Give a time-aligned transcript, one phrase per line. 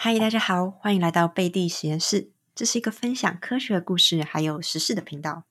[0.00, 2.30] 嗨，大家好，欢迎来到贝蒂实验室。
[2.54, 5.42] 这是一个分享科学故事还有时事的频道。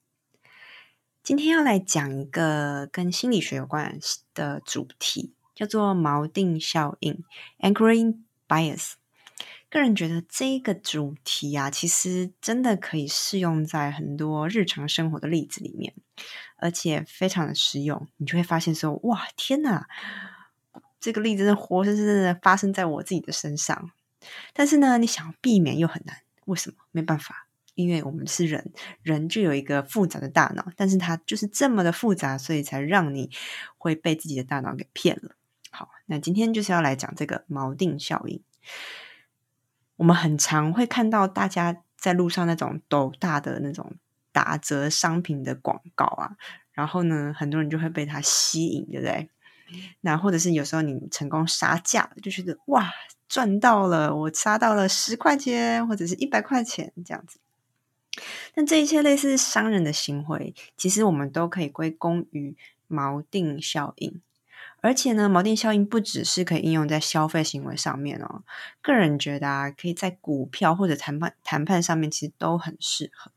[1.22, 3.98] 今天要来讲一个跟心理学有关
[4.32, 7.22] 的主题，叫做锚定效应
[7.60, 8.92] （anchoring bias）。
[9.68, 15.92] 个人觉得这个主题啊，其实真的可以适用在很多日常生活的例子里面，
[16.56, 18.08] 而且非常的实用。
[18.16, 19.86] 你就会发现说，哇，天哪，
[20.98, 23.90] 这个例子是活生生的发生在我自己的身上。
[24.52, 26.16] 但是呢，你想避免又很难，
[26.46, 26.76] 为什么？
[26.90, 33.30] 没办法，因为我们是人，人就有一个复杂的大脑，但是它就是这么的复杂，所以才让你
[33.76, 35.36] 会被自己的大脑给骗了。
[35.70, 38.42] 好，那今天就是要来讲这个锚定效应。
[39.96, 43.96] 我们很常会看到大家在路上那种斗大的那种
[44.32, 46.36] 打折商品的广告啊，
[46.72, 49.28] 然后呢，很多人就会被它吸引，对不对？
[50.00, 52.92] 那或者是有时候你成功杀价，就觉得哇。
[53.28, 57.38] 赚到了，我杀到了十块钱或者是一百块钱这样子。
[58.54, 62.56] 但这一切类似商人的行为，其实我们都可以归功于
[62.88, 64.22] 锚定效应。
[64.80, 68.44] 而且呢，锚定效应不只是可以应用在消费行为上面哦。
[68.80, 73.30] 个人觉得啊，可以在股票或者谈判谈判上面，其实都很适合。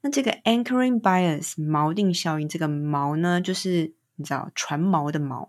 [0.00, 5.48] 那这个 anchoring bias 锚定效应，这个锚呢，就是你知道船锚的锚。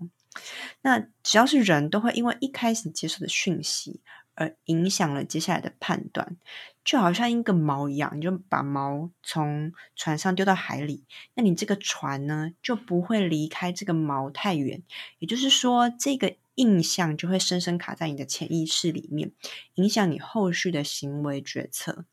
[0.81, 3.99] 那只要是人都会因为一开始接受的讯息
[4.33, 6.37] 而影响了接下来的判断，
[6.85, 14.81] 就好像一个锚一样，你就把锚从船上丢到海里，那你这个船呢就不会离开这个锚太远，
[15.19, 19.33] 也就是说，这个印象就会深深卡在你的潜意识里面，
[19.75, 22.05] 影响你后续的行为决策。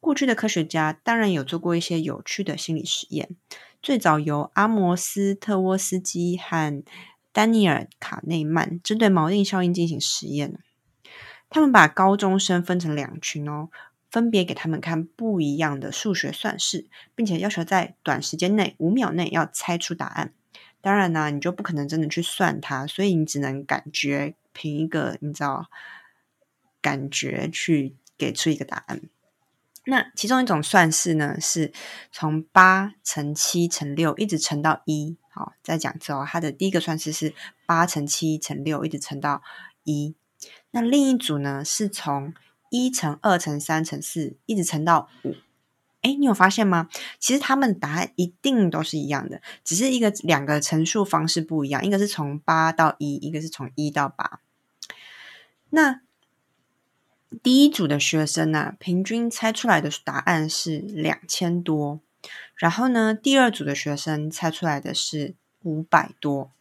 [0.00, 3.36] 过去的科学家当然有做过一些有趣的心理实验。
[3.84, 6.82] 最早由阿摩斯特沃斯基和
[7.32, 10.58] 丹尼尔卡内曼针对锚定效应进行实验。
[11.50, 13.68] 他们把高中生分成两群哦，
[14.10, 20.32] 分别给他们看不一样的数学算式，并且要求在短时间内五秒内要猜出答案。
[20.80, 25.66] 当然呢，你就不可能真的去算它，所以你只能感觉凭一个你知道
[26.80, 29.02] 感觉去给出一个答案。
[29.86, 31.72] 那其中一种算式呢，是
[32.10, 35.16] 从八乘七乘六一直乘到一。
[35.30, 37.34] 好，再讲之后，它的第一个算式是
[37.66, 39.42] 八乘七乘六一直乘到
[39.82, 40.14] 一。
[40.70, 42.32] 那另一组呢，是从
[42.70, 45.34] 一乘二乘三乘四一直乘到五。
[46.02, 46.88] 哎，你有发现吗？
[47.18, 54.40] 其实他们答案一定都是一样的，只是一个两个乘数方式不一样，一个是从八到一，一个是从一到八。
[55.70, 56.02] 那
[57.42, 62.00] 第一组的学生呢，平均猜出来的答案是两千多，
[62.54, 66.52] 然后呢，第二组的学生猜出来的是五百多，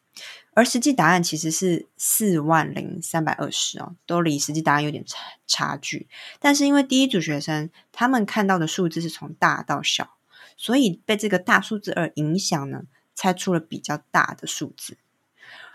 [0.54, 6.08] 而实际答案其实是四万零三百二十哦，都离实际答案有点差差距。
[6.40, 10.16] 但是因为第一组学生他们看到的数字是从大到小，
[10.58, 14.98] 所以被这个大数字而影响呢，猜出了比较大的数字。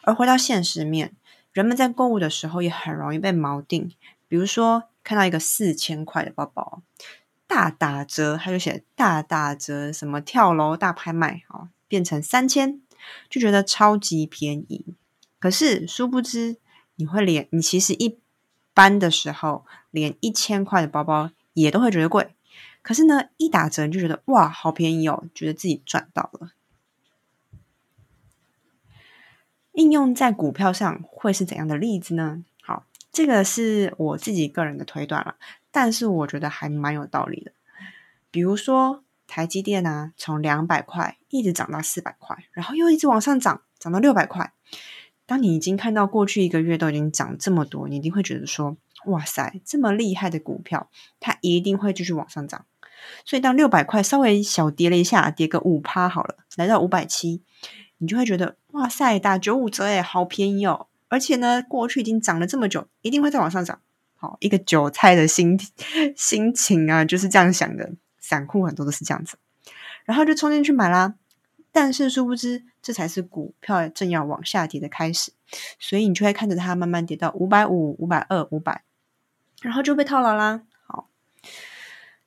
[0.03, 1.15] 而回到现实面，
[1.53, 3.93] 人们在购物的时候也很容易被锚定。
[4.29, 6.83] 比如说，看到一个四千块的包包，
[7.47, 12.81] 大打折，他就写大打折，什么跳楼大拍卖，哦，变成三千，
[13.31, 14.85] 就觉得超级便宜。
[15.41, 16.59] 可是殊不知，
[16.97, 18.19] 你会连你其实一
[18.75, 22.35] 般的时候，连一千块的包包也都会觉得贵。
[22.83, 26.53] 可是呢，一打折你就觉得哇，好便宜哦，觉得自己赚到了。
[29.73, 32.45] 应用在股票上会是怎样的例子呢？
[33.19, 35.35] 这个是我自己个人的推断了，
[35.73, 37.51] 但是我觉得还蛮有道理的。
[38.31, 44.53] 比如说台积电啊，从两百块一直涨到四百块，然后又一直往上涨，涨到六百块。
[45.27, 48.77] 当你已经看到过去一个月都已经涨这么多，你一定会觉得说
[49.07, 52.67] ：“哇塞，这么厉害的股票，它一定会继续往上涨。”
[53.27, 57.43] 所以当六百块稍微小跌了一下，跌个五趴好了，来到五百七，
[57.97, 63.81] 你就会觉得：“哇塞，打九五折诶，好便宜哦！”而且呢，过去已经涨了这么久，一定会再往上涨。
[64.17, 65.59] 好，一个韭菜的心
[66.17, 67.93] 心情啊，就是这样想的。
[68.21, 69.39] 散户很多都是这样子，
[70.05, 71.15] 然后就冲进去买啦。
[71.73, 75.33] 但是殊不知，这才是股票正要往下跌的开始，
[75.79, 78.83] 所以你就会看着它慢慢跌到五百五、五百二、五百，
[79.63, 80.63] 然后就被套牢啦。
[80.87, 81.09] 好，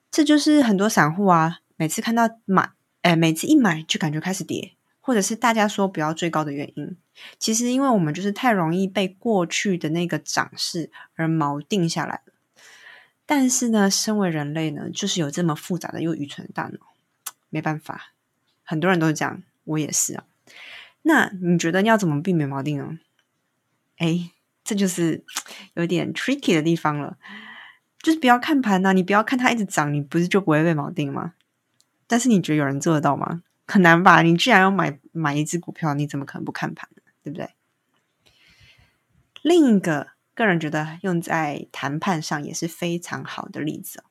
[0.09, 4.73] 这就是很多散户啊，每次看到买，哎，每次一买就感觉开始跌。
[5.03, 6.95] 或者是大家说不要追高的原因，
[7.37, 12.33] 其实因为我们就是太容易被过去的那个涨势而锚定下来了。
[13.25, 16.79] 但是呢，身为人类呢，就是有这么复杂的又愚蠢的大脑，
[17.49, 18.13] 没办法，
[18.63, 20.23] 很多人都是这样，我也是啊。
[21.03, 22.99] 那你觉得要怎么避免锚定呢？
[23.97, 24.31] 哎，
[24.63, 25.23] 这就是
[25.75, 27.17] 有点 tricky 的地方了。
[28.01, 31.35] 就是不要看盘呐，你不要看它一直涨，你不是就不会被锚定吗？
[32.07, 33.43] 但是你觉得有人做得到吗？
[33.67, 34.21] 很难吧？
[34.23, 36.89] 你既然要买买一只股票，你怎么可能不看盘？
[37.23, 37.49] 对不对？
[39.41, 44.03] 另一个个人觉得用在谈判上也是非常好的例子哦。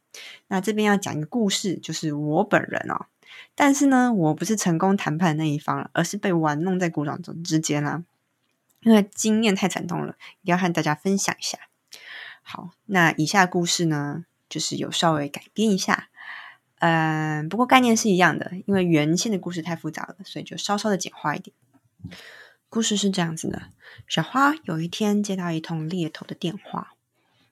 [0.48, 3.06] 那这边要讲一个故事，就是我本人哦。
[3.54, 8.02] 但是呢，我不是成功谈判的那一方而是被玩弄在股掌中之间啦。
[8.80, 11.58] 因为经验太惨痛了，一定要和大家分享一下。
[12.42, 16.08] 好，那以下故事呢，就是有稍微改编一下，
[16.78, 18.50] 嗯，不过概念是一样的。
[18.66, 21.54] 因为原先的故事太复杂了，所以就稍稍的简化一点。
[22.70, 23.72] 故事是这样子的：
[24.06, 26.94] 小花有一天接到一通猎头的电话，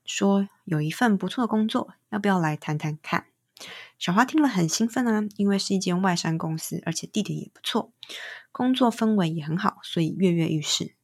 [0.05, 3.27] 说有一份不错的工作，要不要来谈谈看？
[3.99, 7.91] 小花听了很兴奋啊，因为是一间外商公司，而且地点也不错，
[8.53, 10.95] 工作氛围也很好，所以跃跃欲试。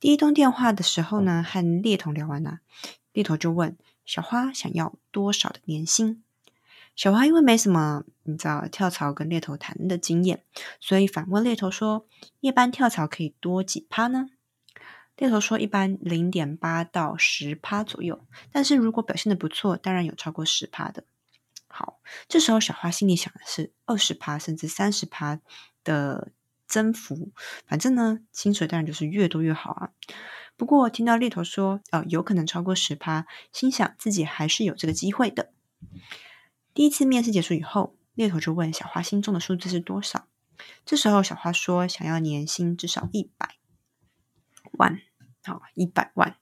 [0.00, 2.58] 第一通电话的时候呢，和猎头聊完了，
[3.12, 6.24] 猎头就问小花想要多少的年薪。
[6.98, 10.42] 小花因为没什么你知道跳槽跟猎头谈的经验，
[10.80, 12.08] 所以反问猎头说
[12.40, 14.26] ：“一般跳槽可以多几趴呢？”
[15.16, 21.04] 猎头说：“一般零点八到十趴左右，但是如果表现的不错，当然有超过十趴的。”
[21.70, 25.38] 好，这时候小花心里想的是二十趴甚至三十趴
[25.84, 26.32] 的
[26.66, 27.30] 增幅，
[27.64, 29.90] 反正呢，薪水当然就是越多越好啊。
[30.56, 35.52] 不过听到猎头说，呃，有可能超过十趴，心想自己还是有这个机会的。
[36.78, 40.28] 第一次面试结束以后，猎头就问小花心中的数字是多少。
[40.86, 43.56] 这时候小花说想要年薪至少一百
[44.78, 45.00] 万。
[45.42, 46.36] 好，一百万，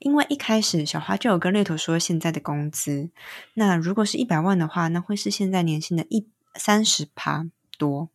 [0.00, 3.10] 因为一开始小花就有跟猎头说现在的工资，
[3.54, 7.46] 那如果是一百万的话，那会是现在年薪的一三十趴
[7.78, 8.08] 多。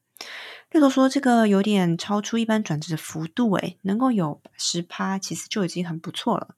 [0.69, 6.57] 猎头说这个有点超出一般转职的幅度，诶，能够有十趴，其实就已经很不错了。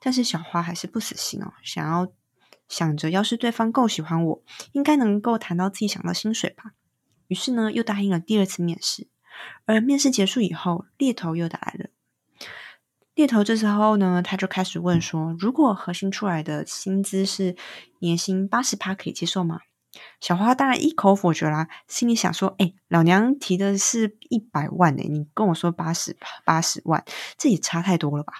[0.00, 2.12] 但是小花还是不死心哦，想要
[2.68, 4.42] 想着要是对方够喜欢我，
[4.72, 6.72] 应该能够谈到自己想要薪水吧。
[7.26, 9.08] 于是呢，又答应了第二次面试。
[9.66, 11.90] 而面试结束以后，猎头又打来了。
[13.14, 17.56] 猎头这时候呢，他就开始问说：“如果核心出来的薪资是
[18.00, 19.60] 年薪八十趴，可以接受吗？”
[20.20, 27.04] 小花当然一口否决啦，心里想说：“哎，老娘提的是一百万哎，你跟我说八十八十万，
[27.36, 28.32] 这也差太多了吧？”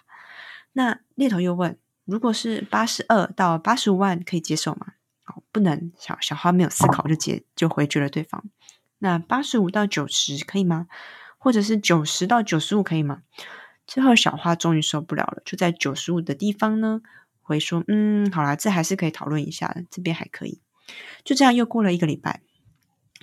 [0.75, 1.79] 那猎头又问
[2.09, 4.95] ：“如果是八十二到八十五万，可以接受吗？”
[5.29, 5.93] 哦，不能。
[5.99, 8.43] 小小花没有思考就结就回绝了对方。
[8.99, 10.87] 那八十五到九十可以吗？
[11.37, 13.23] 或者是九十到九十五可以吗？
[13.87, 17.03] 最后，小花终于受不了了，就在九十五的地方呢，
[17.43, 20.61] 回说：“嗯，好啦，这还是可以讨论一下的，这边还可以。”
[21.23, 22.41] 就这样，又过了一个礼拜，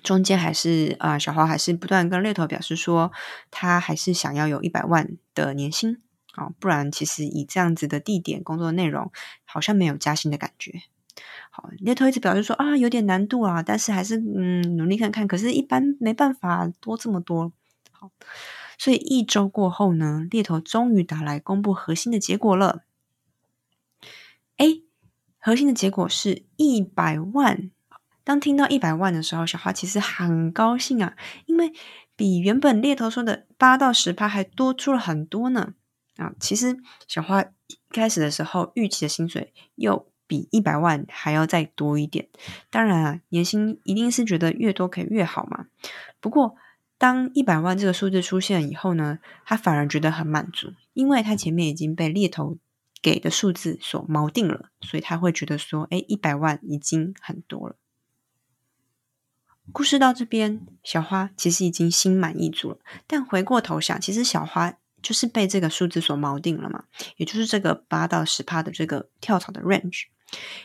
[0.04, 3.12] 中间还是啊，小花还是不断跟猎头表示说，
[3.50, 6.02] 他还是想要有一百万的年薪
[6.38, 9.12] 哦，不然其实以这样子的地点、工作内容，
[9.46, 10.82] 好像没有加薪的感觉。
[11.50, 15.28] 好，猎头一直表示说啊，有点难度啊，但是还是嗯，努力看看。
[15.28, 17.54] 可是，一般没办法多这么多。
[17.92, 18.12] 好。
[18.78, 22.84] 所以一周过后呢，猎头终于打来公布核心的结果了。
[24.58, 24.66] 哎，
[25.40, 27.72] 核心的结果是一百万。
[28.26, 31.16] 当听到一百万的时候，小花其实很高兴啊，
[31.46, 31.72] 因为
[32.18, 35.74] 比原本猎头说的八到十趴还多出了很多呢。
[36.18, 36.78] 啊，其实
[37.08, 42.28] 小花一开始的时候预期的薪水又比一百万还要再多一点。
[42.70, 45.68] 当然啊，年薪一定是觉得越多可以越好嘛。
[46.20, 46.56] 不过。
[46.98, 52.58] 当一百万这个数字出现以后呢，他反而觉得很满足，因为他前面已经被猎头
[53.02, 57.76] 给的数字所锚定了，所以他会觉得说：“哎，一百万已经很多了。”
[59.74, 62.80] 故事到这边，小花其实已经心满意足了。
[63.06, 64.76] 但回过头想，其实小花
[65.06, 66.86] 就是被这个数字所锚定了嘛，
[67.18, 70.06] 也就是这个八到十趴的这个跳槽的 range。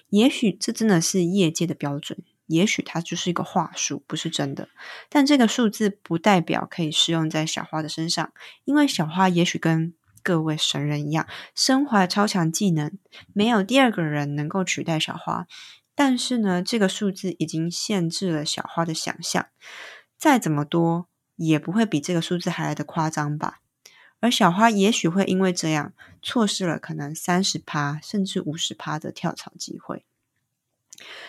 [0.08, 2.18] 也许这真的是业界的标准。
[2.46, 4.70] 也许它就是一个话术，不是真的。
[5.10, 8.32] 但这个数字不代表可以适用在小花的身上，
[8.64, 9.94] 因为小花也许跟
[10.24, 12.98] 各位神人一样，身怀超强技能，
[13.34, 15.46] 没有第二个人能够取代小花。
[15.94, 19.46] 但是呢，这个数字已经限制了小花的想象，
[20.18, 21.06] 再怎么多
[21.36, 23.60] 也不会比这个数字还来的夸张吧。
[24.20, 30.04] 而小花也许会因为这样，错失了可能三十趴甚至五十趴的跳槽机会。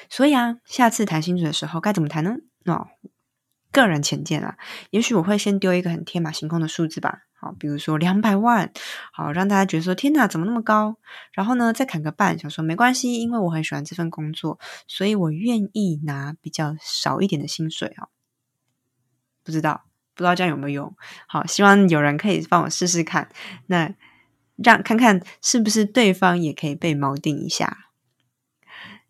[0.10, 2.36] 所以啊，下次谈薪水的时候该怎么谈呢？
[2.66, 2.90] 哦，
[3.72, 4.58] 个人浅见啊，
[4.90, 7.22] 也许我会先丢一个很天马行空的数字吧。
[7.34, 8.72] 好，比如说两百万，
[9.12, 10.98] 好让大家觉得说天哪，怎么那么高？
[11.32, 18.10] 然后呢，再砍个半，想说没关系，因为我很喜欢这份工作，所以我愿意拿比较少一点的薪水啊。
[19.44, 19.86] 不知道，
[20.22, 20.96] 不知道这样有没有用？
[21.28, 23.28] 好，希望有人可以帮我试试看。
[23.66, 23.94] 那
[24.58, 27.88] 让看看是不是对方也可以被锚定一下。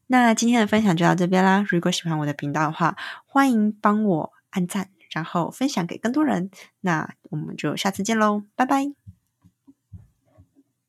[0.08, 1.66] 那今天的分享就到这边啦。
[1.70, 6.50] 如果喜欢我的频道的话，欢迎帮我按赞，然后分享给更多人。
[6.82, 9.11] 那我们就下次见喽，拜拜。